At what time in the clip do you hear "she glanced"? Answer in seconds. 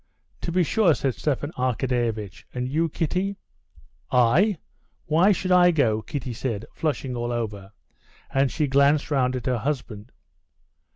8.51-9.11